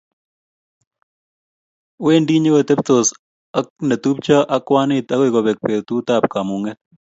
Wendi 2.05 2.33
nyokotebsot 2.43 3.07
ak 3.59 3.65
ne 3.87 3.95
tupcho 4.03 4.37
ak 4.55 4.61
kwanit 4.67 5.05
agoi 5.13 5.33
kobek 5.33 5.59
betut 5.65 6.07
ab 6.15 6.23
kamung'et 6.33 6.79